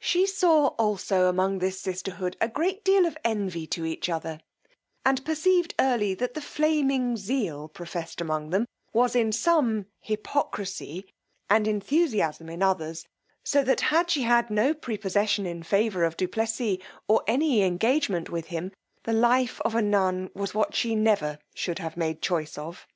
[0.00, 4.40] She saw also among this sisterhood a great deal of envy to each other,
[5.02, 11.08] and perceived early that the flaming zeal professed among them was in some hypocrisy,
[11.48, 13.06] and enthusiasm in others;
[13.44, 16.76] so that had she had no prepossession in favour of du Plessis,
[17.08, 18.72] or any engagement with him,
[19.04, 22.86] the life of a nun was what she never should have made choice of.